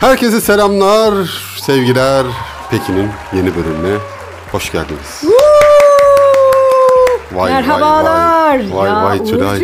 [0.00, 1.14] Herkese selamlar,
[1.60, 2.26] sevgiler.
[2.70, 3.98] Pekin'in yeni bölümüne
[4.52, 5.24] hoş geldiniz.
[7.32, 8.56] Vay, Merhabalar.
[8.72, 9.60] Vay vay, ya vay.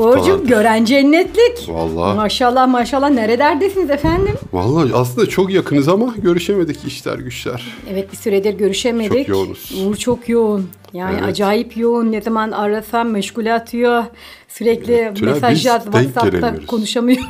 [0.00, 1.68] Uğurcuğum gören cennetlik.
[1.68, 2.16] Vallahi.
[2.16, 4.34] Maşallah maşallah nerederdesiniz efendim?
[4.52, 7.62] Vallahi aslında çok yakınız ama görüşemedik işler güçler.
[7.92, 9.18] Evet bir süredir görüşemedik.
[9.18, 9.72] Çok yoğunuz.
[9.86, 10.70] Uğur çok yoğun.
[10.92, 11.28] Yani Evet.
[11.28, 12.12] acayip yoğun.
[12.12, 14.04] Ne zaman arasam meşgul atıyor.
[14.48, 17.26] Sürekli Evet, Tülay, mesaj biz yaz denk WhatsApp'ta konuşamıyorum.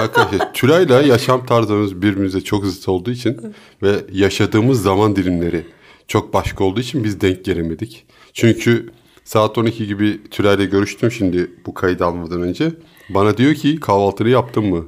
[0.00, 5.66] Arkadaşlar Tülay'la yaşam tarzımız birbirimize çok zıt olduğu için ve yaşadığımız zaman dilimleri
[6.08, 8.06] çok başka olduğu için biz denk gelemedik.
[8.32, 8.90] Çünkü
[9.24, 12.72] saat 12 gibi Tülay'la görüştüm şimdi bu kaydı almadan önce.
[13.10, 14.84] Bana diyor ki kahvaltını yaptın mı?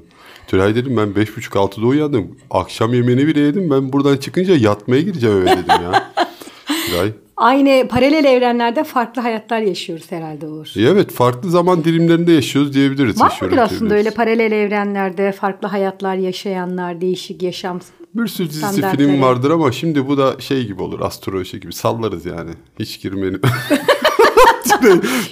[0.48, 2.37] Tülay dedim ben 5.30-6'da uyandım.
[2.51, 3.70] Akşam yemeğini bile yedim.
[3.70, 6.12] Ben buradan çıkınca yatmaya gireceğim eve dedim ya.
[6.87, 7.12] Tülay.
[7.38, 10.73] Aynı paralel evrenlerde farklı hayatlar yaşıyoruz herhalde Uğur.
[10.78, 13.20] Evet farklı zaman dilimlerinde yaşıyoruz diyebiliriz.
[13.20, 17.80] Var mıdır aslında öyle paralel evrenlerde farklı hayatlar yaşayanlar, değişik yaşam
[18.14, 18.97] Bir sürü standartları?
[18.97, 22.50] film vardır ama şimdi bu da şey gibi olur astroloji gibi sallarız yani.
[22.78, 23.41] Hiç girmeyelim.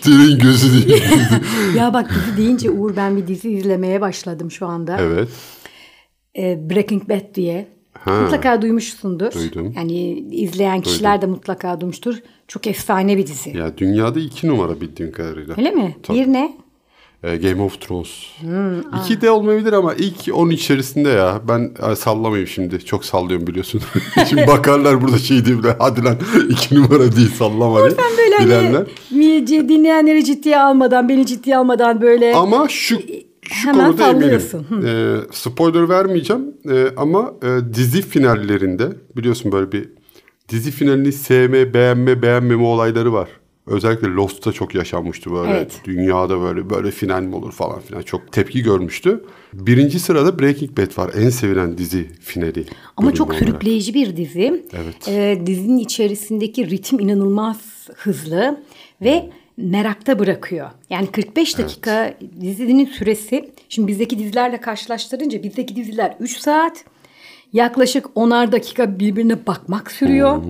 [0.03, 1.03] Tülay'ın gözü değil.
[1.77, 4.97] Ya bak dizi deyince Uğur ben bir dizi izlemeye başladım şu anda.
[5.01, 5.29] evet.
[6.39, 7.76] Ee, Breaking Bad diye.
[8.07, 8.21] Ha.
[8.23, 9.33] Mutlaka duymuşsundur.
[9.33, 9.73] Duydum.
[9.77, 12.17] Yani izleyen kişiler de mutlaka duymuştur.
[12.49, 13.57] Çok efsane bir dizi.
[13.57, 15.55] Ya dünyada iki numara bildiğim kadarıyla.
[15.59, 15.97] Öyle mi?
[16.03, 16.19] Tabii.
[16.19, 16.57] Bir ne?
[17.23, 18.09] Ee, Game of Thrones.
[18.41, 21.41] Hmm, İki de olmayabilir ama ilk onun içerisinde ya.
[21.49, 22.85] Ben e, sallamayayım şimdi.
[22.85, 23.83] Çok sallıyorum biliyorsun.
[24.29, 25.77] şimdi bakarlar burada şey diyorlar.
[25.79, 26.17] Hadi lan
[26.49, 27.91] iki numara değil sallama diye.
[27.91, 28.87] Sen böyle Bilenler.
[29.11, 32.99] hani dinleyenleri ciddiye almadan, beni ciddiye almadan böyle Ama şu
[33.51, 34.41] şu Hemen konuda eminim.
[34.41, 34.83] sallıyorsun.
[34.87, 39.89] Ee, spoiler vermeyeceğim Ee, ama e, dizi finallerinde biliyorsun böyle bir
[40.49, 43.29] dizi finalini sevme, beğenme, beğenmeme olayları var.
[43.67, 45.51] Özellikle Lost'ta çok yaşanmıştı böyle.
[45.51, 45.81] Evet.
[45.85, 49.25] Dünyada böyle böyle final mi olur falan filan çok tepki görmüştü.
[49.53, 51.11] Birinci sırada Breaking Bad var.
[51.17, 52.65] En sevilen dizi finali.
[52.97, 53.39] ama çok olarak.
[53.45, 54.65] sürükleyici bir dizi.
[54.73, 55.09] Evet.
[55.09, 57.57] Ee, dizinin içerisindeki ritim inanılmaz
[57.97, 58.61] hızlı
[59.03, 60.71] ve merakta bırakıyor.
[60.91, 63.51] Yani 45 dakika dizinin süresi.
[63.69, 66.85] Şimdi bizdeki dizilerle karşılaştırınca bizdeki diziler 3 saat.
[67.53, 70.43] Yaklaşık 10'ar dakika birbirine bakmak sürüyor.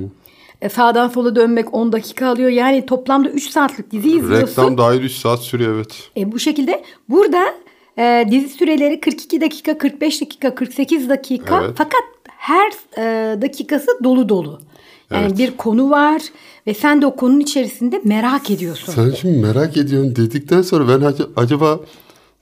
[0.62, 2.50] E, sağdan sola dönmek 10 dakika alıyor.
[2.50, 4.62] Yani toplamda 3 saatlik dizi izliyorsun.
[4.62, 6.10] Reklam dahil 3 saat sürüyor evet.
[6.16, 7.44] E, bu şekilde burada
[7.98, 11.62] e, dizi süreleri 42 dakika, 45 dakika, 48 dakika.
[11.64, 11.74] Evet.
[11.78, 14.60] Fakat her e, dakikası dolu dolu.
[15.10, 15.38] Yani Evet.
[15.38, 16.22] bir konu var
[16.66, 18.92] ve sen de o konunun içerisinde merak ediyorsun.
[18.92, 21.80] Sen şimdi merak ediyorsun dedikten sonra ben ac- acaba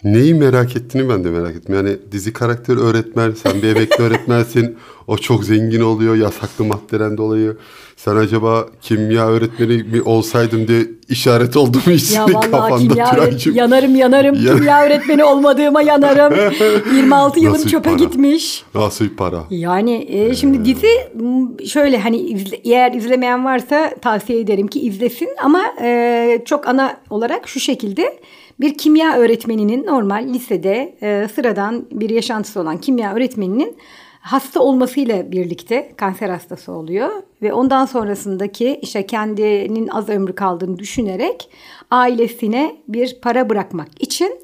[0.04, 1.74] neyi merak ettiğini ben de merak ettim.
[1.74, 4.76] Yani dizi karakteri öğretmen, sen bir emekli öğretmensin.
[5.06, 7.56] O çok zengin oluyor yasaklı maddeden dolayı.
[7.96, 13.54] Sen acaba kimya öğretmeni mi olsaydım diye işaret oldu mu hiç Ya kafanda kimya Tülay'cığım?
[13.54, 14.34] yanarım yanarım.
[14.46, 16.52] Ya- kimya öğretmeni olmadığıma yanarım.
[16.96, 17.94] 26 yılım Nasıl çöpe para?
[17.98, 18.64] gitmiş.
[18.74, 19.44] Nasıl para?
[19.50, 25.28] Yani e, şimdi dizi m, şöyle hani izle- eğer izlemeyen varsa tavsiye ederim ki izlesin
[25.42, 28.18] ama e, çok ana olarak şu şekilde
[28.60, 33.76] bir kimya öğretmeninin normal lisede e, sıradan bir yaşantısı olan kimya öğretmeninin
[34.20, 37.08] hasta olmasıyla birlikte kanser hastası oluyor
[37.42, 41.50] ve ondan sonrasındaki işte kendinin az ömrü kaldığını düşünerek
[41.90, 44.40] ailesine bir para bırakmak için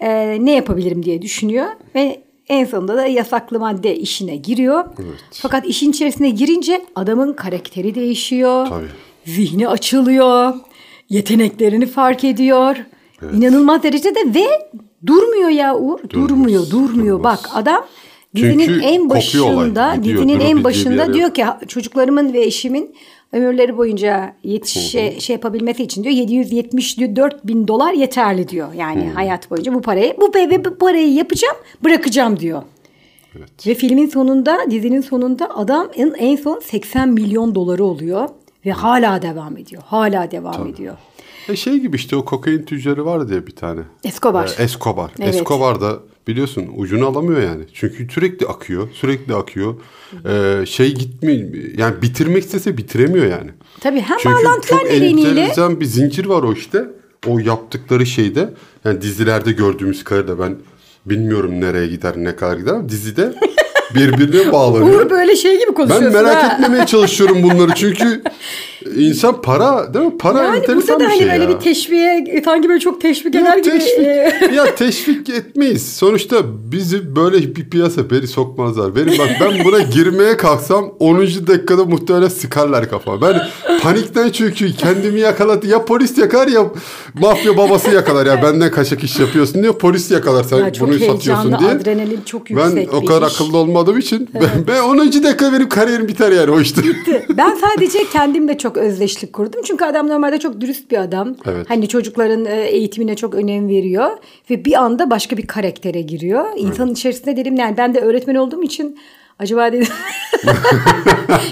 [0.00, 4.84] e, ne yapabilirim diye düşünüyor ve en sonunda da yasaklı madde işine giriyor.
[5.30, 8.66] Fakat işin içerisine girince adamın karakteri değişiyor.
[8.66, 8.86] Tabii.
[9.24, 10.54] Zihni açılıyor.
[11.08, 12.76] Yeteneklerini fark ediyor.
[13.36, 14.46] İnanılmaz derecede ve
[15.06, 15.98] durmuyor ya Uğur.
[16.10, 17.18] Durmuyor, durmuyor.
[17.18, 17.38] durmaz.
[17.44, 17.84] Bak adam
[18.34, 22.94] dizinin Çünkü en kopuyor olay, başında, gidiyor, dizinin en başında diyor ki çocuklarımın ve eşimin
[23.32, 28.72] ömürleri boyunca yetişe, şey yapabilmesi için diyor 774 bin dolar yeterli diyor.
[28.74, 30.32] Yani hayat boyunca bu parayı bu,
[30.64, 32.62] bu parayı yapacağım bırakacağım diyor.
[33.38, 33.66] Evet.
[33.66, 38.28] Ve filmin sonunda dizinin sonunda adam en, en son 80 milyon doları oluyor.
[38.66, 39.82] Ve hala devam ediyor.
[39.86, 40.96] Hala devam ediyor.
[41.48, 43.80] E şey gibi işte o kokain tüccarı vardı ya bir tane.
[44.04, 44.54] Escobar.
[44.58, 45.10] Ee, Escobar.
[45.20, 45.34] Evet.
[45.34, 47.64] Escobar da biliyorsun ucunu alamıyor yani.
[47.72, 48.88] Çünkü sürekli akıyor.
[48.92, 49.74] Sürekli akıyor.
[50.26, 51.48] Ee, şey gitmiyor.
[51.78, 53.50] Yani bitirmek istese bitiremiyor yani.
[53.80, 56.84] Tabii hem Çünkü bağlantılar nedeniyle enteresan bir zincir var o işte.
[57.26, 58.54] O yaptıkları şeyde.
[58.84, 60.56] Yani dizilerde gördüğümüz kadarıyla ben
[61.06, 63.34] bilmiyorum nereye gider ne kadar gider dizide
[63.94, 65.00] birbirine bağlanıyor.
[65.00, 66.54] Uğur böyle şey gibi Ben konuşuyorsun merak ha.
[66.54, 68.22] etmemeye çalışıyorum bunları çünkü
[68.96, 70.18] insan para değil mi?
[70.18, 71.48] Para Yani enteresan bir şey hani böyle ya.
[71.58, 73.70] bir teşviğe sanki böyle çok teşvik eder gibi.
[73.70, 75.92] teşvik, e, ya teşvik etmeyiz.
[75.96, 76.36] Sonuçta
[76.72, 78.96] bizi böyle bir piyasa beri sokmazlar.
[78.96, 81.18] Benim bak ben buna girmeye kalksam 10.
[81.20, 83.20] dakikada muhtemelen sıkarlar kafama.
[83.28, 83.40] Ben
[83.80, 85.66] Panikten çünkü kendimi yakaladı.
[85.66, 86.66] Ya polis yakar ya
[87.20, 88.26] mafya babası yakalar.
[88.26, 89.78] Ya benden kaçak iş yapıyorsun diyor.
[89.78, 91.70] Polis yakalar sen Ya bunu satıyorsun diye.
[91.70, 93.34] adrenalin çok Ben yüksek o bir kadar iş.
[93.34, 94.98] akıllı olmadığım için ben, ben 10.
[94.98, 96.82] dakika benim kariyerim biter yani o işte.
[97.36, 99.60] Ben sadece kendimle çok özdeşlik kurdum.
[99.64, 101.34] Çünkü adam normalde çok dürüst bir adam.
[101.46, 101.70] Evet.
[101.70, 104.10] Hani çocukların e, eğitimine çok önem veriyor.
[104.50, 106.44] Ve bir anda başka bir karaktere giriyor.
[106.56, 108.98] İnsanın içerisinde dedim yani ben de öğretmen olduğum için
[109.38, 109.88] acaba dedim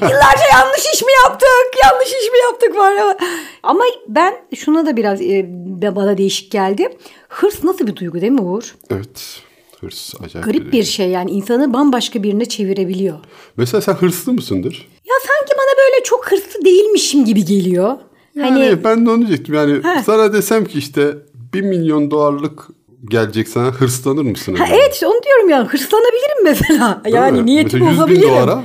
[0.03, 1.49] yıllarca yanlış iş mi yaptık?
[1.85, 3.17] Yanlış iş mi yaptık var ama.
[3.63, 5.47] Ama ben şuna da biraz e,
[5.97, 6.89] bana değişik geldi.
[7.29, 8.75] Hırs nasıl bir duygu değil mi Uğur?
[8.91, 9.43] evet.
[9.81, 10.47] Hırs acayip.
[10.47, 13.19] Garip bir şey yani insanı bambaşka birine çevirebiliyor.
[13.57, 14.89] Mesela sen hırslı mısındır?
[15.05, 17.99] Ya sanki bana böyle çok hırslı değilmişim gibi geliyor.
[18.35, 19.55] Yani hani ben de onu diyecektim.
[19.55, 20.03] Yani Heh.
[20.03, 21.15] sana desem ki işte
[21.55, 22.69] 1 milyon dolarlık
[23.11, 24.55] gelecek sana hırslanır mısın?
[24.55, 27.01] ha, evet işte onu diyorum ya hırslanabilirim mesela.
[27.05, 27.47] Değil Yani mi?
[27.47, 28.31] niyetim Mesela 100 bin olabilirim.
[28.47, 28.65] dolara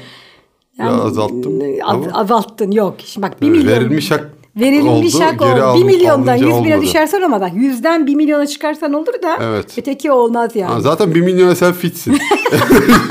[0.77, 1.59] Yani, ya azalttım.
[1.83, 2.95] az- ama azalttın yok.
[3.05, 3.73] Şimdi bak bir Evet, milyon.
[3.75, 5.61] verilmiş hak Verilmiş oldu, hak geri oldu.
[5.63, 6.81] aldım- Bir milyondan alınca yüz bine olmadı.
[6.87, 7.47] düşersen olmadan.
[7.49, 9.65] Yüzden bir milyona çıkarsan olur da Evet.
[9.77, 10.73] öteki olmaz yani.
[10.73, 12.11] Ha, zaten 1 milyona sen fitsin.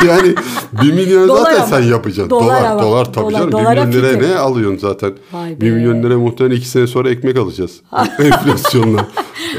[0.06, 0.28] yani
[0.72, 1.66] 1 Dolar milyona zaten ama.
[1.66, 2.30] sen yapacaksın.
[2.30, 2.82] Dolar Dolar, ama.
[2.82, 3.48] dolar, tabii Dolar- canım.
[3.48, 4.30] 1 dolara milyon liraya fitim.
[4.30, 5.12] ne alıyorsun zaten?
[5.32, 5.70] Vay 1 be.
[5.74, 7.80] milyon liraya muhtemelen 2 sene sonra ekmek alacağız.
[8.18, 9.06] Enflasyonla.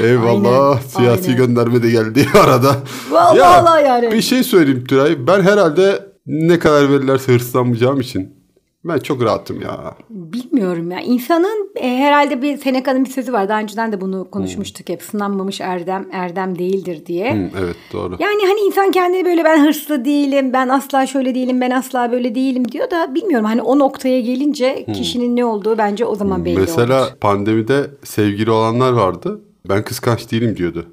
[0.02, 0.68] Eyvallah.
[0.68, 1.36] Aynen, Siyasi aynen.
[1.36, 2.76] gönderme de geldi arada.
[3.10, 4.12] Vallahi vallahi yani.
[4.12, 5.26] Bir şey söyleyeyim Tülay.
[5.26, 8.36] Ben herhalde ne kadar verirlerse hırslanmayacağım için
[8.88, 9.94] ben çok rahatım ya.
[10.10, 11.00] Bilmiyorum ya.
[11.00, 13.48] İnsanın e, herhalde bir Seneca'nın bir sözü var.
[13.48, 15.02] Daha önceden de bunu konuşmuştuk hep.
[15.02, 17.34] Sınanmamış erdem erdem değildir diye.
[17.34, 18.16] Hı, evet doğru.
[18.18, 22.34] Yani hani insan kendini böyle ben hırslı değilim, ben asla şöyle değilim, ben asla böyle
[22.34, 23.46] değilim diyor da bilmiyorum.
[23.46, 27.12] Hani o noktaya gelince kişinin ne olduğu bence o zaman belli Mesela olur.
[27.20, 29.40] pandemide sevgili olanlar vardı.
[29.68, 30.86] Ben kıskanç değilim diyordu.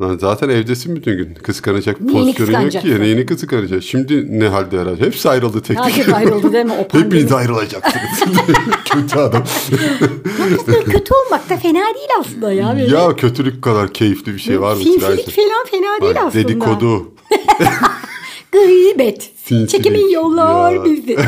[0.00, 1.34] Lan zaten evdesin bütün gün.
[1.34, 3.00] Kıskanacak Neyini pozisyonu yok ki.
[3.00, 3.82] Neyini kıskanacak?
[3.82, 5.06] Şimdi ne halde herhalde?
[5.06, 5.86] Hepsi ayrıldı tek tek.
[5.86, 6.72] Herkes ayrıldı değil mi?
[6.72, 6.98] O.
[6.98, 8.20] Hepiniz ayrılacaksınız.
[8.84, 9.44] Kötü adam.
[10.84, 12.76] Kötü olmak da fena değil aslında ya.
[12.76, 12.96] Böyle.
[12.96, 14.82] ya kötülük kadar keyifli bir şey var mı?
[14.82, 16.44] Sinsilik falan fena değil Bak, aslında.
[16.44, 17.14] Dedikodu.
[18.52, 19.30] Gıybet.
[19.44, 19.70] Sinsilik.
[19.70, 20.84] Çekimin yollar Ya.
[20.84, 21.16] bizi.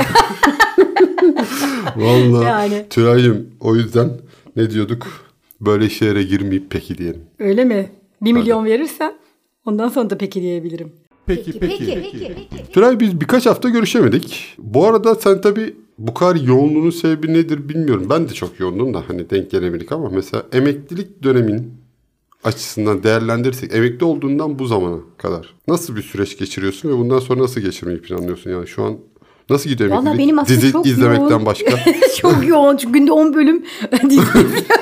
[1.96, 2.86] Vallahi Yani.
[2.90, 4.10] Tülay'cığım o yüzden
[4.56, 5.06] ne diyorduk?
[5.60, 7.20] Böyle işlere girmeyip peki diyelim.
[7.38, 7.90] Öyle mi?
[8.22, 9.14] Bir milyon verirsen
[9.66, 10.92] ondan sonra da peki diyebilirim.
[11.26, 12.02] Peki peki.
[12.72, 14.54] Tülay biz birkaç hafta görüşemedik.
[14.58, 18.06] Bu arada sen tabii bu kadar yoğunluğunun sebebi nedir bilmiyorum.
[18.10, 21.72] Ben de çok yoğundum da hani denk gelemedik ama mesela emeklilik dönemin
[22.44, 27.60] açısından değerlendirirsek emekli olduğundan bu zamana kadar nasıl bir süreç geçiriyorsun ve bundan sonra nasıl
[27.60, 28.96] geçirmeyi planlıyorsun yani şu an
[29.50, 30.18] nasıl gidiyor Valla emeklilik?
[30.26, 31.46] benim aslında Dizi çok izlemekten yoğun.
[31.46, 31.78] başka.
[32.18, 32.76] çok yoğun.
[32.76, 33.64] Çünkü günde 10 bölüm
[34.10, 34.22] dizi.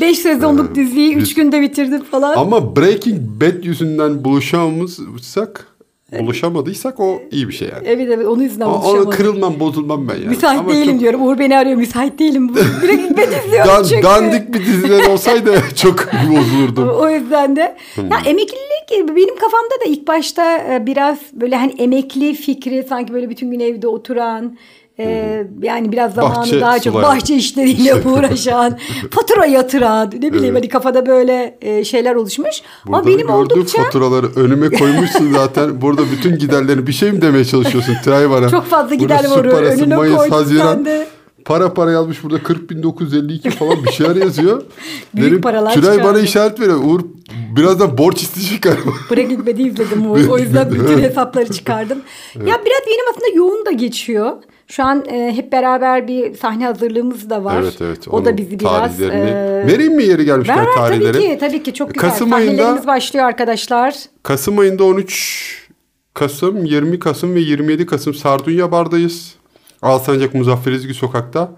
[0.00, 2.36] 5 sezonluk diziyi 3 biz- günde bitirdim falan.
[2.36, 5.66] ama Breaking Bad yüzünden buluşamamızsak
[6.20, 7.82] buluşamadıysak o iyi bir şey yani.
[7.88, 9.10] Evet evet onun yüzünden O- Ona buluşamadım.
[9.10, 10.26] kırılmam bozulmam ben yani.
[10.28, 11.22] Müsait Ama değilim çok- diyorum.
[11.26, 11.76] Uğur beni arıyor.
[11.76, 12.48] Müsait değilim.
[12.48, 14.02] Bu- Direkt ben izliyorum Dan- çünkü.
[14.02, 16.88] dandik bir diziler olsaydı çok bozulurdum.
[16.88, 18.10] O yüzden de Hmm.
[18.10, 23.30] ya emeklilik benim kafamda da ilk başta e, biraz böyle hani emekli fikri sanki böyle
[23.30, 24.56] bütün gün evde oturan
[25.00, 26.36] e, yani biraz zamanı.
[26.36, 28.78] Bahçe daha çok bahçe işleriyle uğraşan,
[29.10, 32.62] fatura yatıran ne bileyim hani kafada böyle şeyler oluşmuş.
[32.86, 35.80] Ama Burada benim gördüğüm oldukça faturaları önüme koymuşsun zaten.
[35.80, 38.48] Burada bütün giderlerini bir şey mi demeye çalışıyorsun Tray bana?
[38.48, 40.84] Çok fazla gider var, önüne Mayıs, Haziran.
[40.84, 41.06] de.
[41.44, 44.62] Para para yazmış burada 40.952 falan bir şeyler yazıyor.
[45.14, 46.80] Büyük paralar Tülay bana işaret veriyor.
[46.84, 47.00] Uğur
[47.56, 48.90] birazdan borç isteyecek galiba.
[49.10, 50.28] Breaking Bad'i izledim Uğur.
[50.28, 51.98] O yüzden bütün hesapları çıkardım.
[52.34, 54.32] Ya biraz benim aslında yoğun da geçiyor.
[54.70, 57.62] Şu an e, hep beraber bir sahne hazırlığımız da var.
[57.62, 58.08] Evet evet.
[58.08, 59.02] O da bizi biraz...
[59.02, 59.08] e,
[59.66, 61.12] Vereyim mi yeri gelmişken Ver tarihleri?
[61.12, 62.10] tabii ki tabii ki çok güzel.
[62.10, 63.94] Kasım ayında- Sahnelerimiz başlıyor arkadaşlar.
[64.22, 65.68] Kasım ayında 13
[66.14, 69.34] Kasım, 20 Kasım ve 27 Kasım Sardunya Bar'dayız.
[69.82, 71.52] Alsancak Muzaffer İzgi Sokak'ta.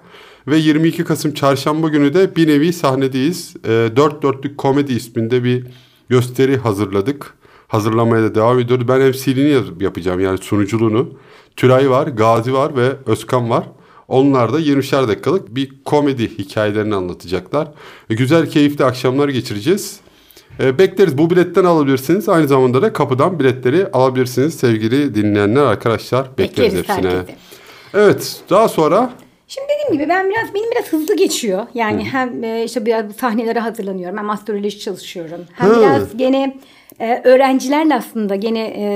[0.47, 3.55] Ve 22 Kasım Çarşamba günü de bir nevi sahnedeyiz.
[3.65, 5.67] E, Dört Dörtlük Komedi isminde bir
[6.09, 7.35] gösteri hazırladık.
[7.73, 8.89] Hazırlamaya da devam ediyoruz.
[8.89, 11.09] Ben MC'liğini yapacağım yani sunuculuğunu.
[11.57, 13.65] Tülay var, Gazi var ve Özkan var.
[14.09, 17.69] Onlar da 20'şer dakikalık bir komedi hikayelerini anlatacaklar.
[18.11, 20.01] E, güzel, keyifli akşamlar geçireceğiz.
[20.61, 21.19] E, bekleriz.
[21.19, 22.29] Bu biletten alabilirsiniz.
[22.29, 26.39] Aynı zamanda da kapıdan biletleri alabilirsiniz sevgili dinleyenler arkadaşlar.
[26.39, 27.11] Bekleriz, Bekleriz hepsine.
[27.11, 27.39] herkesi.
[27.95, 28.41] Evet.
[28.51, 29.11] Daha sonra
[29.49, 31.67] Şimdi dediğim gibi ben biraz benim biraz hızlı geçiyor.
[31.75, 34.19] Yani hem e, işte biraz sahnelere hazırlanıyorum.
[34.19, 35.41] Hem astroloji çalışıyorum.
[35.53, 35.81] Hem Ha.
[35.81, 36.57] biraz gene
[37.01, 38.87] e, öğrencilerle aslında gene e,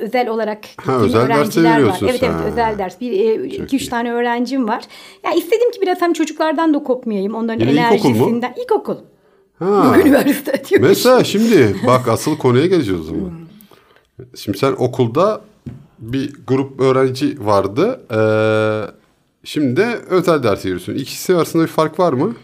[0.00, 1.98] özel olarak gittiğim özel öğrenciler var.
[2.02, 2.26] Evet sen.
[2.32, 3.00] evet özel ders.
[3.00, 3.90] Bir e, iki üç iyi.
[3.90, 4.84] tane öğrencim var.
[5.24, 7.34] Ya istedim ki biraz hem çocuklardan da kopmayayım.
[7.34, 8.16] Onların Yine ilkokul mu?
[8.16, 8.54] enerjisinden.
[8.62, 8.96] İlkokul.
[9.58, 10.80] ha, Bugün üniversite diyor.
[10.80, 13.30] mesela şimdi bak asıl konuya geleceğiz o zaman.
[14.36, 15.40] Şimdi sen okulda
[15.98, 18.00] bir grup öğrenci vardı.
[18.10, 19.04] Ee,
[19.46, 20.94] Şimdi de özel derse giriyorsun.
[20.94, 22.34] İkisi arasında bir fark var mı?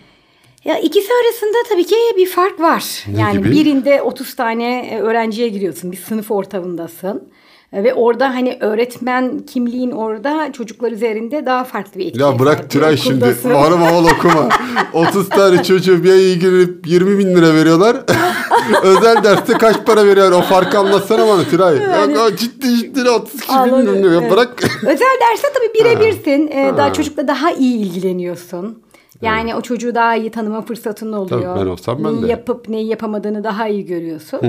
[0.65, 3.05] Ya ikisi arasında tabii ki bir fark var.
[3.15, 3.51] Ne yani gibi?
[3.51, 5.93] birinde 30 tane e, öğrenciye giriyorsun.
[5.93, 7.29] Bir sınıf ortamındasın.
[7.73, 12.21] E, Ve orada hani öğretmen kimliğin orada çocuklar üzerinde daha farklı bir etki.
[12.21, 12.71] Ya bırak.
[12.71, 13.37] Tülay şimdi.
[13.45, 14.49] Mal mal okuma.
[14.93, 17.97] 30 tane çocuğu bir ay ilgilenip 20 bin lira veriyorlar.
[18.83, 20.33] özel derste kaç para veriyor?
[20.33, 21.77] O farkı anlatsana bana Tülay.
[21.79, 24.13] Yani- Ya, ciddi ciddi 30 kişi Anladım, bilmiyorum.
[24.13, 24.33] Ya evet.
[24.33, 24.63] Bırak.
[24.83, 26.49] Özel derste tabii birebirsin.
[26.53, 26.77] Ee, Ha.
[26.77, 28.83] daha çocukla daha iyi ilgileniyorsun.
[29.23, 31.55] Yani o çocuğu daha iyi tanıma fırsatın oluyor.
[31.55, 32.27] Tabii, ben olsam ben neyi de.
[32.27, 34.41] yapıp neyi yapamadığını daha iyi görüyorsun.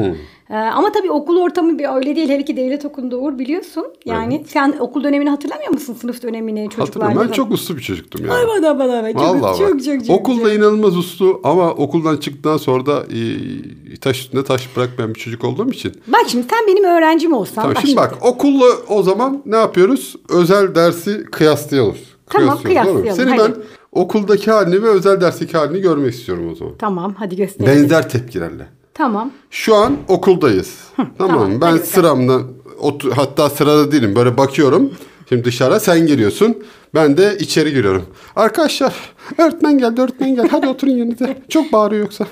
[0.49, 2.29] Ee, ama tabii okul ortamı bir öyle değil.
[2.29, 3.85] Hele ki devlet okulunda Uğur biliyorsun.
[4.05, 5.93] Yani sen okul dönemini hatırlamıyor musun?
[6.01, 6.69] Sınıf dönemini.
[6.77, 8.33] Hatırlıyorum ben çok uslu bir çocuktum yani.
[8.33, 9.13] Ay bana bana be.
[9.13, 9.83] Çok, Vallahi çok, bak.
[9.83, 10.53] çok, çok, Okulda çok.
[10.53, 15.71] inanılmaz uslu ama okuldan çıktıktan sonra da e, taş üstünde taş bırakmayan bir çocuk olduğum
[15.71, 15.93] için.
[16.07, 17.55] Bak şimdi sen benim öğrencim olsan.
[17.55, 20.15] Tamam, bak şimdi bak okulla o zaman ne yapıyoruz?
[20.29, 22.11] Özel dersi kıyaslıyoruz.
[22.29, 22.63] Tamam, mi?
[22.63, 23.39] kıyaslayalım, Seni hadi.
[23.39, 23.53] ben
[23.91, 26.73] okuldaki halini ve özel dersteki halini görmek istiyorum o zaman.
[26.77, 27.83] Tamam hadi gösterelim.
[27.83, 28.67] Benzer tepkilerle.
[28.93, 29.31] Tamam.
[29.51, 30.77] Şu an okuldayız.
[30.95, 31.61] tamam, tamam?
[31.61, 32.39] Ben sıramda
[32.79, 34.15] otur, hatta sırada değilim.
[34.15, 34.93] Böyle bakıyorum.
[35.29, 36.63] Şimdi dışarı sen geliyorsun.
[36.95, 38.05] Ben de içeri giriyorum.
[38.35, 38.93] Arkadaşlar
[39.37, 40.47] öğretmen geldi öğretmen geldi.
[40.51, 41.35] Hadi oturun yanınıza.
[41.49, 42.25] Çok bağırıyor yoksa.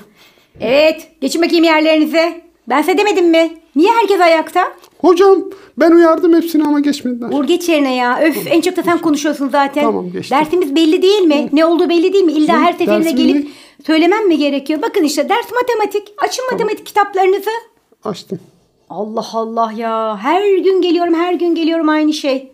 [0.60, 1.08] Evet.
[1.20, 2.42] Geçin bakayım yerlerinize.
[2.68, 3.58] Ben size demedim mi?
[3.76, 4.72] Niye herkes ayakta?
[5.00, 5.44] Hocam
[5.78, 7.28] ben uyardım hepsini ama geçmediler.
[7.32, 8.20] Uğur geç yerine ya.
[8.22, 9.84] Öf en çok da sen konuşuyorsun zaten.
[9.84, 10.38] Tamam, geçtim.
[10.38, 11.48] Dersimiz belli değil mi?
[11.52, 12.32] Ne olduğu belli değil mi?
[12.32, 13.50] İlla her seferinde gelip ne?
[13.86, 14.82] söylemem mi gerekiyor?
[14.82, 16.14] Bakın işte ders matematik.
[16.18, 17.50] Açın matematik kitaplarınızı.
[18.04, 18.40] Açtım.
[18.90, 20.18] Allah Allah ya.
[20.22, 22.52] Her gün geliyorum her gün geliyorum aynı şey.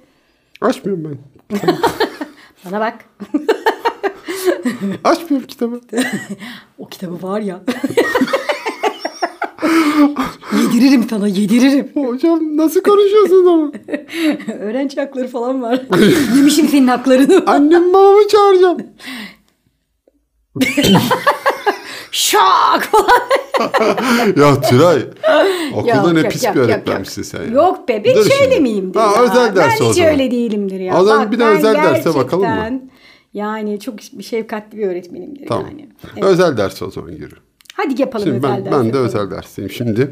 [0.60, 1.18] Açmıyorum ben.
[2.64, 2.94] Bana bak.
[5.04, 5.80] Açmıyorum kitabı.
[6.78, 7.60] o kitabı var ya.
[10.76, 11.88] Yediririm sana yediririm.
[12.06, 13.72] Hocam nasıl konuşuyorsunuz ama?
[14.60, 15.80] Öğrenci hakları falan var.
[16.36, 17.42] Yemişim senin haklarını.
[17.46, 18.78] Annem babamı çağıracağım.
[22.10, 23.08] Şak falan.
[24.36, 25.02] ya Tülay.
[25.74, 27.46] Okulda ne pis yok, bir öğretmenmişsin sen ya.
[27.46, 28.44] Yok be ben Dur hiç şimdi.
[28.50, 29.22] öyle miyimdir Ha, ya?
[29.22, 31.00] özel ders ben hiç öyle değilimdir ya.
[31.00, 32.80] O zaman bir de ben özel derse bakalım mı?
[33.34, 35.66] Yani çok şefkatli bir öğretmenimdir Tamam.
[35.70, 35.88] yani.
[36.14, 36.24] Evet.
[36.24, 37.34] Özel ders o zaman yürü.
[37.74, 38.72] Hadi yapalım Şimdi özel ben, ders.
[38.74, 39.04] ben de yapalım.
[39.06, 40.10] özel dersteyim şimdi.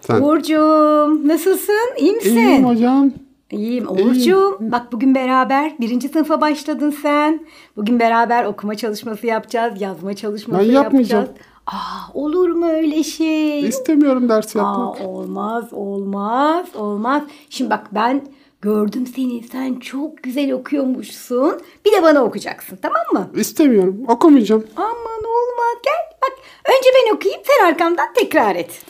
[0.00, 0.20] Sen.
[0.22, 1.90] Uğurcuğum nasılsın?
[1.98, 2.36] İyi misin?
[2.36, 3.10] İyiyim hocam.
[3.50, 4.56] İyiyim Uğurcuğum.
[4.60, 7.40] Bak bugün beraber birinci sınıfa başladın sen.
[7.76, 9.80] Bugün beraber okuma çalışması yapacağız.
[9.80, 11.24] Yazma çalışması Ben yapmayacağım.
[11.24, 11.46] yapacağız.
[11.66, 13.68] Aa, olur mu öyle şey?
[13.68, 15.00] İstemiyorum ders Aa, yapmak.
[15.08, 17.22] olmaz olmaz olmaz.
[17.50, 18.22] Şimdi bak ben
[18.62, 19.42] gördüm seni.
[19.42, 21.60] Sen çok güzel okuyormuşsun.
[21.84, 23.30] Bir de bana okuyacaksın tamam mı?
[23.40, 24.00] İstemiyorum.
[24.08, 24.64] Okumayacağım.
[24.76, 26.18] Aman olmaz gel.
[26.22, 26.32] Bak
[26.68, 28.82] önce ben okuyayım sen arkamdan tekrar et.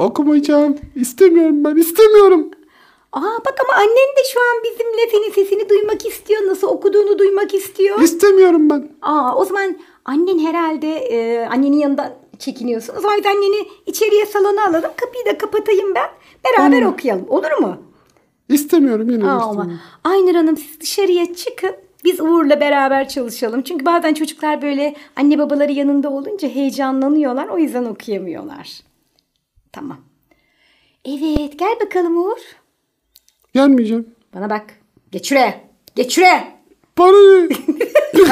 [0.00, 0.76] Okumayacağım.
[0.96, 1.76] İstemiyorum ben.
[1.76, 2.50] istemiyorum.
[3.12, 6.46] Aa bak ama annen de şu an bizimle senin sesini duymak istiyor.
[6.46, 8.00] Nasıl okuduğunu duymak istiyor.
[8.00, 8.88] İstemiyorum ben.
[9.02, 12.94] Aa o zaman annen herhalde e, annenin yanından çekiniyorsun.
[12.96, 14.90] O zaman biz anneni içeriye salona alalım.
[14.96, 16.08] Kapıyı da kapatayım ben.
[16.44, 17.26] Beraber okuyalım.
[17.28, 17.76] Olur mu?
[18.48, 19.78] İstemiyorum yine Aa, istemiyorum.
[20.04, 21.72] ama Aynur Hanım siz dışarıya çıkın.
[22.04, 23.62] Biz Uğur'la beraber çalışalım.
[23.62, 27.48] Çünkü bazen çocuklar böyle anne babaları yanında olunca heyecanlanıyorlar.
[27.48, 28.89] O yüzden okuyamıyorlar.
[29.72, 30.00] Tamam.
[31.04, 32.38] Evet gel bakalım Uğur.
[33.54, 34.06] Gelmeyeceğim.
[34.34, 34.64] Bana bak.
[35.12, 35.60] Geç şuraya.
[35.96, 36.60] Geç şuraya.
[36.98, 37.48] Bana ne?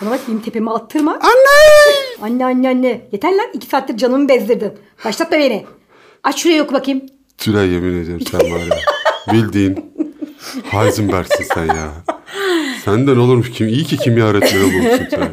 [0.00, 1.12] Bana bak benim tepeme attırma.
[1.12, 1.94] Anne!
[2.22, 3.08] Anne anne anne.
[3.12, 4.72] Yeter lan iki saattir canımı bezdirdin.
[5.04, 5.66] Başlatma beni.
[6.22, 7.02] Aç şurayı oku bakayım.
[7.38, 8.78] Tülay yemin ediyorum sen var ya.
[9.32, 9.92] Bildiğin
[10.64, 11.92] Heisenberg'sin sen ya.
[12.84, 13.68] Senden olurmuş kim?
[13.68, 15.28] İyi ki kimya öğretmeni olmuşsun Tülay.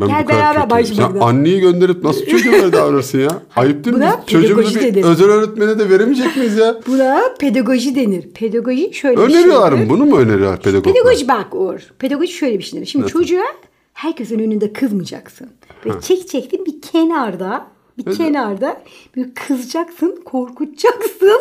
[0.00, 3.42] Ben Gel bu beraber başlayalım Sen anneyi gönderip nasıl çocuğa böyle davranırsın ya?
[3.56, 4.02] Ayıp değil mi?
[4.02, 5.04] Buna Biz Çocuğumuzu bir denir.
[5.04, 6.74] özel öğretmene de veremeyecek miyiz ya?
[6.86, 8.22] Buna pedagoji denir.
[8.34, 9.84] Pedagoji şöyle bir Öneriyorlar şeydir.
[9.84, 9.90] mı?
[9.90, 10.94] Bunu mu öneriyorlar pedagoglar?
[10.94, 11.80] Pedagoji bak Uğur.
[11.98, 12.86] Pedagoji şöyle bir şeydir.
[12.86, 13.44] Şimdi çocuğa
[13.92, 15.48] herkesin önünde kızmayacaksın.
[15.84, 17.66] Böyle çek çektin bir kenarda
[18.06, 18.82] bir kenarda
[19.16, 21.40] bir kızacaksın, korkutacaksın.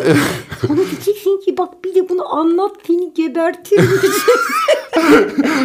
[0.68, 3.90] Sonra diyeceksin ki bak bir de bunu anlat seni gebertirim.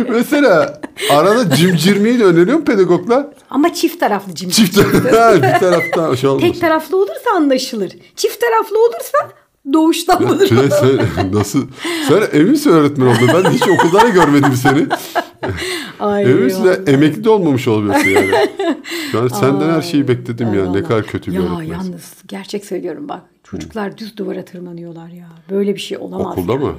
[0.08, 3.26] Mesela arada cimcirmeyi de öneriyor mu pedagoglar?
[3.50, 4.52] Ama çift taraflı cimri.
[4.52, 6.52] Çift Ha, bir taraftan şey olmasın.
[6.52, 7.92] Tek taraflı olursa anlaşılır.
[8.16, 9.18] Çift taraflı olursa
[9.72, 10.46] doğuştan Ya bulur.
[10.46, 11.66] Tülay sen nasıl?
[12.08, 13.28] Sen eminsin öğretmen oldun.
[13.34, 14.86] Ben hiç okulda da görmedim seni.
[16.00, 18.30] Ay, de emekli de olmamış olmuyorsun yani.
[19.18, 20.52] An senden her şeyi bekledim ya.
[20.52, 20.88] Ne Eyvallah.
[20.88, 21.72] kadar kötü bir Ya öğretmensin.
[21.72, 23.22] yalnız gerçek söylüyorum bak.
[23.44, 25.26] Çocuklar düz duvara tırmanıyorlar ya.
[25.50, 26.26] Böyle bir şey olamaz.
[26.38, 26.64] Okulda yani.
[26.64, 26.72] mı?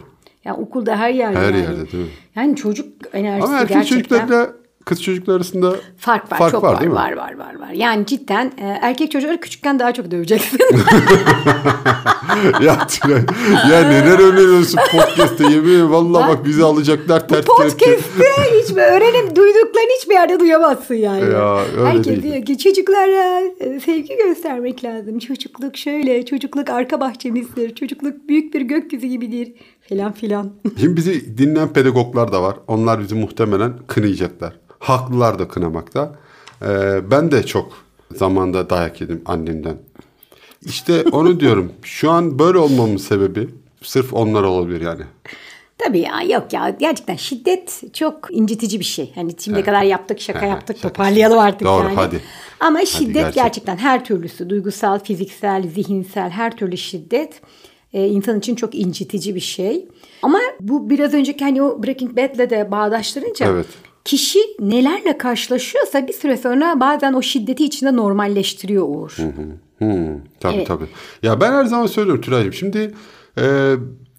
[0.46, 1.38] Ya okulda her yerde.
[1.39, 1.58] Her yani.
[1.58, 2.10] yerde, değil mi?
[2.36, 3.98] Yani çocuk enerjisi Ama erkek gerçekten.
[4.20, 4.54] çocuklarıyla
[4.86, 6.98] kız çocuklar arasında Fark var, fark çok var, var, değil mi?
[6.98, 7.70] var, var, var, var.
[7.74, 10.60] Yani cidden e, erkek çocukları küçükken daha çok döveceksin.
[12.62, 13.22] ya Tülay,
[13.72, 17.46] ya neler öneriyorsun podcast'te yemin valla bak bizi alacaklar ters.
[17.46, 18.00] Podcast'te
[18.63, 21.34] hiç öğrenip duyduklarını hiçbir yerde duyamazsın yani.
[21.34, 22.24] Ya, öyle Herkes değil.
[22.24, 25.20] diyor ki çocuklara e, sevgi göstermek lazım.
[25.20, 27.75] Çocukluk şöyle, çocukluk arka bahçemizdir.
[27.75, 29.54] Çocukluk büyük bir gökyüzü gibidir
[29.89, 30.51] falan filan.
[30.80, 32.56] Şimdi bizi dinleyen pedagoglar da var.
[32.68, 34.65] Onlar bizi muhtemelen kınayacaklar.
[34.89, 36.15] Haklılar da kınamakta.
[36.62, 37.74] Ee, ben de çok
[38.15, 39.77] zamanda dayak yedim annemden.
[40.65, 41.72] İşte onu diyorum.
[41.84, 43.50] Şu an böyle olmamın sebebi
[43.82, 45.01] sırf onlar olabilir yani.
[45.77, 49.12] Tabii ya yok ya gerçekten şiddet çok incitici bir şey.
[49.15, 50.88] Hani şimdiye kadar yaptık şaka Evet, yaptık şaka.
[50.89, 51.96] toparlayalım artık Doğru, yani.
[51.96, 52.22] hadi.
[52.60, 53.34] Ama şiddet gerçek.
[53.36, 57.42] gerçekten her türlüsü duygusal, fiziksel, zihinsel her türlü şiddet
[57.94, 59.88] e, insan için çok incitici bir şey.
[60.24, 63.68] Ama bu biraz önceki hani o Breaking Bad'le de bağdaştırınca Evet.
[64.06, 69.18] Kişi nelerle karşılaşıyorsa bir süre sonra bazen o şiddeti içinde normalleştiriyor Uğur.
[69.78, 70.68] Hmm, tabii Evet.
[70.68, 70.88] tabii.
[71.24, 72.54] Ya ben her zaman söylüyorum Tülay'cığım.
[72.54, 72.94] Şimdi
[73.38, 73.76] e,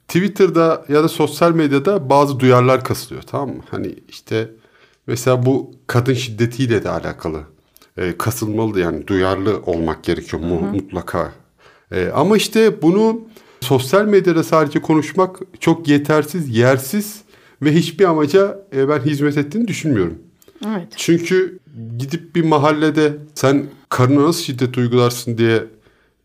[0.09, 3.63] Twitter'da ya da sosyal medyada bazı duyarlar kasılıyor tamam mı?
[3.71, 4.51] Hani işte
[5.07, 7.41] mesela bu kadın şiddetiyle de alakalı.
[7.97, 11.33] E, kasılmalı yani duyarlı olmak gerekiyor mu, mutlaka.
[11.93, 13.21] E, ama işte bunu
[13.61, 17.26] sosyal medyada sadece konuşmak çok yetersiz, yersiz
[17.63, 20.19] ve hiçbir amaca e, ben hizmet ettiğini düşünmüyorum.
[20.67, 20.89] Evet.
[20.97, 21.59] Çünkü
[21.99, 25.65] gidip bir mahallede sen karına nasıl şiddet uygularsın diye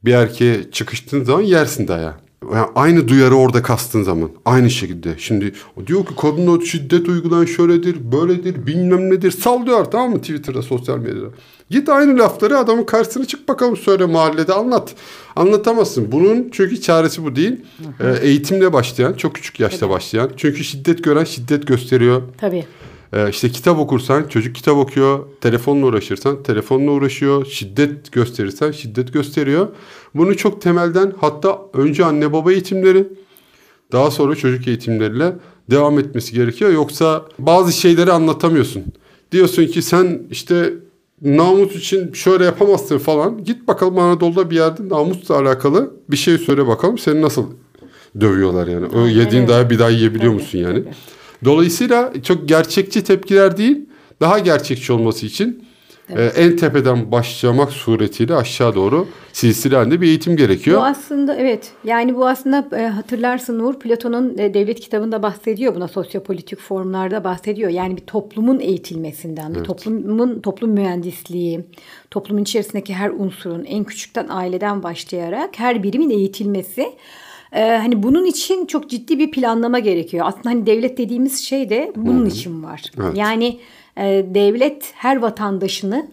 [0.05, 2.13] bir erkeğe çıkıştığın zaman yersin dayağı.
[2.53, 5.15] Yani aynı duyarı orada kastığın zaman aynı şekilde.
[5.17, 9.31] Şimdi o diyor ki kadına şiddet uygulayan şöyledir, böyledir, bilmem nedir.
[9.31, 11.27] Sallıyor tamam mı Twitter'da, sosyal medyada.
[11.72, 14.96] Git aynı lafları adamın karşısına çık bakalım söyle mahallede anlat.
[15.36, 16.12] Anlatamazsın.
[16.12, 17.62] Bunun çünkü çaresi bu değil.
[18.00, 20.32] Ee, eğitimle başlayan, çok küçük yaşta başlayan.
[20.38, 22.22] Çünkü şiddet gören şiddet gösteriyor.
[22.38, 22.66] Tabii.
[23.13, 29.68] Ee, işte kitap okursan çocuk kitap okuyor, telefonla uğraşırsan telefonla uğraşıyor, şiddet gösterirsen şiddet gösteriyor.
[30.16, 33.08] Bunu çok temelden hatta önce anne baba eğitimleri
[33.92, 35.34] daha sonra çocuk eğitimleriyle
[35.70, 36.72] devam etmesi gerekiyor.
[36.72, 38.84] Yoksa bazı şeyleri anlatamıyorsun.
[39.32, 40.74] Diyorsun ki sen işte
[41.22, 43.44] namus için şöyle yapamazsın falan.
[43.44, 47.46] Git bakalım Anadolu'da bir yerde namusla alakalı bir şey söyle bakalım seni nasıl
[48.22, 48.86] dövüyorlar yani.
[48.86, 49.50] O yediğin evet.
[49.50, 50.84] daha bir daha yiyebiliyor musun yani?
[51.46, 53.86] Dolayısıyla çok gerçekçi tepkiler değil,
[54.22, 55.66] daha gerçekçi olması için
[56.15, 60.77] e, en tepeden başlamak suretiyle aşağı doğru silsile halinde bir eğitim gerekiyor.
[60.77, 65.87] Bu aslında evet yani bu aslında e, hatırlarsın Uğur Platon'un e, devlet kitabında bahsediyor buna
[65.87, 67.69] sosyopolitik formlarda bahsediyor.
[67.69, 71.65] Yani bir toplumun eğitilmesinden, bir toplumun toplum mühendisliği,
[72.11, 76.85] toplumun içerisindeki her unsurun en küçükten aileden başlayarak her birimin eğitilmesi.
[77.51, 80.25] E, hani bunun için çok ciddi bir planlama gerekiyor.
[80.27, 82.81] Aslında hani devlet dediğimiz şey de bunun için var.
[83.00, 83.17] Evet.
[83.17, 83.59] Yani
[84.36, 86.08] devlet her vatandaşını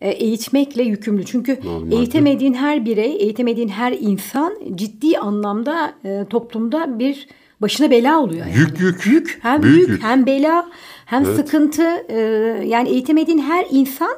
[0.00, 1.24] e, eğitmekle yükümlü.
[1.24, 1.96] Çünkü Normalde.
[1.96, 7.28] eğitemediğin her birey, eğitemediğin her insan ciddi anlamda e, toplumda bir
[7.60, 8.46] başına bela oluyor.
[8.46, 8.58] Yani.
[8.58, 9.06] Yük yük.
[9.06, 10.02] Yük hem Büyük yük, yük.
[10.02, 10.66] hem bela
[11.06, 11.82] hem sıkıntı.
[12.08, 12.18] e,
[12.66, 14.16] yani eğitemediğin her insan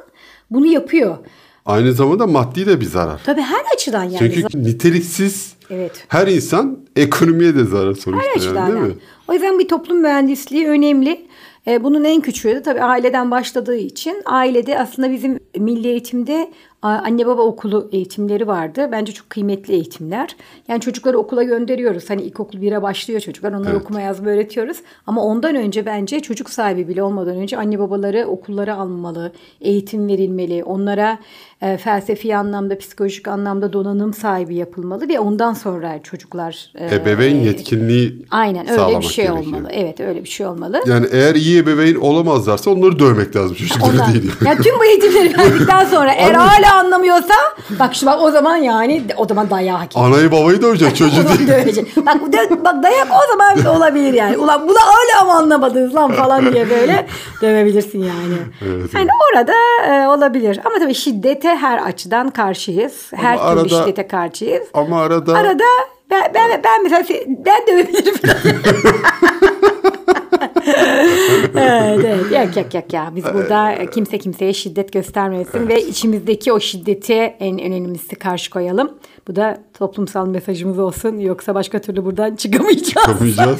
[0.51, 1.17] bunu yapıyor.
[1.65, 3.21] Aynı zamanda maddi de bir zarar.
[3.25, 4.17] Tabii her açıdan yani.
[4.33, 6.05] Çünkü niteliksiz Evet.
[6.07, 8.93] her insan ekonomiye de zarar sonuçta Her yani, değil mi?
[9.27, 11.27] O yüzden bir toplum mühendisliği önemli.
[11.67, 16.49] E, bunun en küçüğü de tabii aileden başladığı için ailede aslında bizim milli eğitimde
[16.81, 18.89] anne baba okulu eğitimleri vardı.
[18.91, 20.35] Bence çok kıymetli eğitimler.
[20.67, 22.09] Yani çocukları okula gönderiyoruz.
[22.09, 23.51] Hani ilkokul 1'e başlıyor çocuklar.
[23.51, 23.81] Onlara Evet.
[23.81, 24.77] okuma yazma öğretiyoruz.
[25.07, 29.31] Ama ondan önce bence çocuk sahibi bile olmadan önce anne babaları okullara almalı.
[29.61, 30.63] Eğitim verilmeli.
[30.63, 31.19] Onlara
[31.61, 38.25] e, felsefi anlamda, psikolojik anlamda donanım sahibi yapılmalı ve ondan sonra çocuklar e, Ebeveyn yetkinliği
[38.31, 39.47] Aynen öyle bir şey gerekiyor.
[39.55, 39.69] olmalı.
[39.73, 40.81] Evet öyle bir şey olmalı.
[40.87, 44.31] Yani eğer iyi ebeveyn olamazlarsa onları dövmek lazım çocukları Ondan, değil.
[44.45, 47.33] ya tüm bu eğitimleri verdikten sonra eğer hala anlamıyorsa
[47.79, 50.05] bak şu bak o zaman yani o zaman dayağı hak ediyor.
[50.05, 51.47] Anayı babayı dövecek çocuğu değil.
[51.47, 51.97] dövecek.
[51.97, 54.37] Bak, dö- bak dayak o zaman olabilir yani.
[54.37, 57.07] Ulan bunu hala mı anlamadınız lan falan diye böyle
[57.41, 58.35] dövebilirsin yani.
[58.61, 59.53] Evet, yani orada
[59.87, 60.59] e, olabilir.
[60.65, 62.93] Ama tabii şiddete her açıdan karşıyız.
[63.15, 64.63] Her Ama türlü arada- şiddete karşıyız.
[64.73, 65.46] Ama arada, Arada
[66.11, 68.15] ben, ben, ben mesela se- ben dövebilirim.
[71.57, 72.31] evet, evet.
[72.31, 73.11] Yok yok yok ya.
[73.15, 78.91] Biz burada kimse kimseye şiddet göstermesin ve içimizdeki o şiddeti en önemlisi karşı koyalım.
[79.27, 81.17] Bu da toplumsal mesajımız olsun.
[81.19, 83.07] Yoksa başka türlü buradan çıkamayacağız.
[83.07, 83.59] yapamayacağız.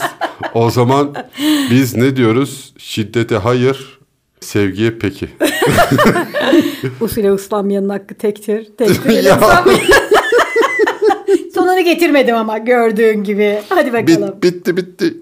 [0.54, 1.16] o zaman
[1.72, 2.74] biz ne diyoruz?
[2.78, 4.00] Şiddete hayır,
[4.40, 5.30] sevgiye peki.
[7.02, 8.68] Usule uslanmayanın hakkı tektir.
[8.78, 9.24] Tektir.
[9.24, 9.40] Ya.
[11.78, 13.60] Sonunu getirmedim ama gördüğün gibi.
[13.70, 14.36] Hadi bakalım.
[14.42, 15.14] Bit, bitti bitti.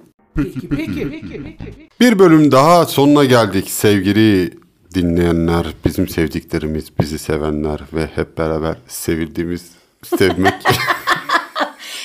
[1.99, 4.53] Bir bölüm daha sonuna geldik sevgili
[4.93, 9.71] dinleyenler, bizim sevdiklerimiz, bizi sevenler ve hep beraber sevildiğimiz
[10.17, 10.53] sevmek.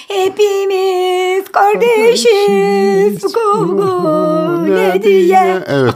[0.09, 3.33] Hepimiz kardeşiz.
[3.33, 5.63] Go go ne diye.
[5.67, 5.95] Evet.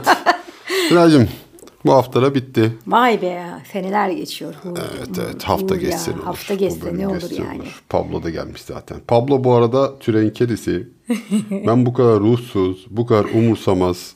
[0.89, 1.29] Tülay'cığım
[1.85, 2.71] bu hafta da bitti.
[2.87, 4.53] Vay be seneler geçiyor.
[4.65, 6.23] Evet evet hafta geçse ne olur.
[6.23, 7.61] Hafta geçse ne olur geçse yani.
[7.89, 8.97] Pablo da gelmiş zaten.
[9.07, 10.87] Pablo bu arada Türen kedisi.
[11.67, 14.15] ben bu kadar ruhsuz, bu kadar umursamaz,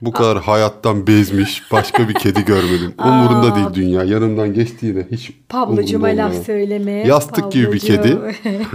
[0.00, 2.94] bu kadar hayattan bezmiş başka bir kedi görmedim.
[3.04, 4.04] Umurunda değil dünya.
[4.04, 6.92] Yanımdan geçtiğinde hiç Pablocuğuma laf söyleme.
[6.92, 8.18] Yastık gibi bir kedi.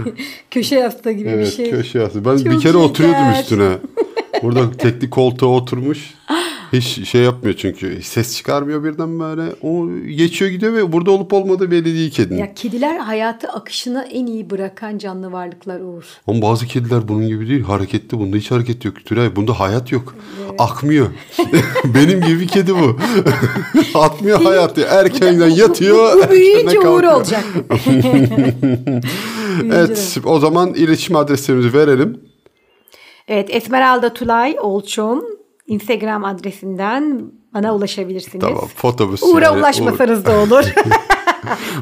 [0.50, 1.70] Köşe yastığı gibi bir Evet şey.
[1.70, 2.24] köşe yastığı.
[2.24, 3.40] Ben Çok bir kere oturuyordum şeker.
[3.42, 3.70] üstüne.
[4.42, 6.14] Burada tekli koltuğa oturmuş.
[6.72, 8.02] Hiç şey yapmıyor çünkü.
[8.02, 9.42] Ses çıkarmıyor birden böyle.
[9.62, 12.38] O geçiyor gidiyor ve burada olup olmadığı belli değil kedinin.
[12.38, 16.04] Ya kediler hayatı akışına en iyi bırakan canlı varlıklar Uğur.
[16.26, 17.62] Ama bazı kediler bunun gibi değil.
[17.62, 18.18] Hareketli.
[18.18, 18.94] Bunda hiç hareket yok.
[19.04, 20.14] Tülay bunda hayat yok.
[20.58, 21.06] Akmıyor.
[21.84, 22.98] Benim gibi bir kedi bu.
[23.98, 24.80] Atmıyor hayatı.
[24.80, 25.96] Erkenden yatıyor.
[25.96, 27.44] Bu erkenden büyüyünce Uğur olacak.
[29.64, 32.20] Evet o zaman iletişim adreslerimizi verelim.
[33.28, 35.24] Evet Esmeralda Tulay Olçum
[35.70, 37.22] Instagram adresinden
[37.54, 38.40] bana ulaşabilirsiniz.
[38.40, 39.22] Tamam fotobüs.
[39.22, 40.64] Uğur'a yani, ulaşmasanız da olur.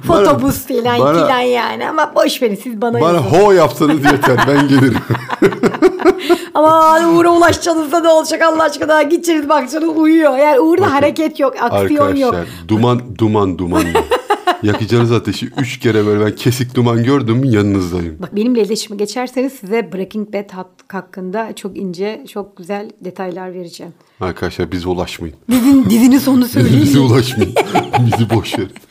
[0.07, 3.29] Fotobüs filan bana- filan yani ama boş verin siz bana, Bana yazın.
[3.29, 4.99] ho yapsanız yeter ben gelirim.
[6.55, 10.37] Ama Uğur'a ulaşacağınız da ne olacak Allah aşkına gideceğiniz bakacaksınız uyuyor.
[10.39, 12.35] Yani Uğur'da hareket yok aksiyon yok.
[12.35, 13.85] Arkadaşlar duman duman duman.
[14.63, 18.17] Yakacağınız ateşi üç kere böyle ben kesik duman gördüm yanınızdayım.
[18.19, 20.51] Bak benimle iletişime geçerseniz size Breaking Bad
[20.89, 23.93] hakkında çok ince, çok güzel detaylar vereceğim.
[24.21, 25.37] Arkadaşlar bize ulaşmayın.
[25.51, 26.83] Dizin, dizinin sonunu söyleyeyim.
[26.83, 27.55] bize ulaşmayın.
[28.07, 28.71] Bizi boş verin.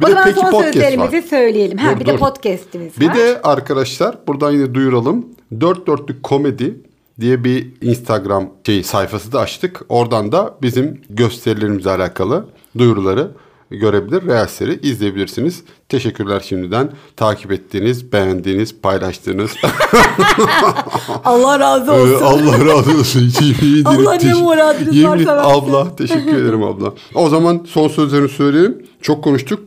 [0.00, 1.78] bir o de zaman son sözlerimizi söyleyelim.
[1.78, 2.18] Ha, Dur, bir de dur.
[2.18, 3.14] podcast'imiz Bir var.
[3.16, 5.26] de arkadaşlar buradan yine duyuralım.
[5.60, 6.80] Dört dörtlük komedi
[7.20, 9.82] diye bir Instagram şey sayfası da açtık.
[9.88, 12.46] Oradan da bizim gösterilerimizle alakalı
[12.78, 13.30] duyuruları
[13.70, 15.62] görebilir, reelsleri izleyebilirsiniz.
[15.88, 16.90] Teşekkürler şimdiden.
[17.16, 19.50] Takip ettiğiniz, beğendiğiniz, paylaştığınız.
[21.24, 22.24] Allah razı Ee, olsun.
[22.24, 23.32] Allah razı olsun.
[23.40, 23.84] Değilim.
[23.86, 25.42] Allah ne muradınız Yemin- varsa.
[25.42, 26.92] Abla teşekkür ederim abla.
[27.14, 28.86] O zaman son sözlerimi söyleyelim.
[29.02, 29.60] Çok konuştuk.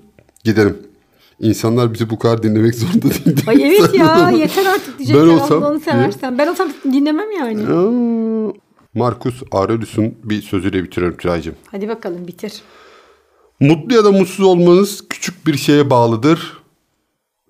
[0.44, 0.78] Gidelim.
[1.40, 3.38] İnsanlar bizi bu kadar dinlemek zorunda değil.
[3.48, 6.38] Ay evet ya yeter artık diyecekler Ben olsam- Allah'ını seversen.
[6.38, 7.62] Ben olsam dinlemem yani.
[7.64, 8.54] Aa,
[8.94, 11.56] Marcus Aurelius'un bir sözüyle bitiriyorum Tülay'cığım.
[11.72, 12.54] Hadi bakalım bitir.
[13.60, 16.58] Mutlu ya da mutsuz olmanız küçük bir şeye bağlıdır.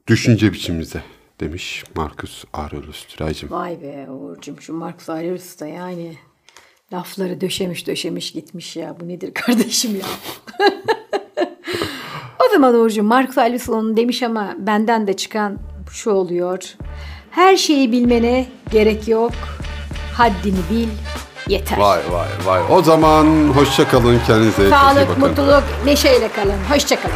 [0.07, 1.03] Düşünce biçimimize
[1.39, 3.51] demiş Marcus Aurelius Tülay'cığım.
[3.51, 6.17] Vay be Uğur'cum şu Marcus Aurelius da yani
[6.93, 8.95] lafları döşemiş döşemiş gitmiş ya.
[8.99, 10.05] Bu nedir kardeşim ya?
[12.45, 15.57] o zaman Uğur'cum Marcus Aurelius onu demiş ama benden de çıkan
[15.91, 16.75] şu oluyor.
[17.31, 19.33] Her şeyi bilmene gerek yok.
[20.13, 20.87] Haddini bil
[21.49, 21.77] yeter.
[21.77, 22.61] Vay vay vay.
[22.69, 24.63] O zaman hoşça kalın kendinize.
[24.63, 25.19] iyi Sağlık, bakın.
[25.27, 26.57] mutluluk, neşeyle kalın.
[26.69, 27.15] Hoşçakalın.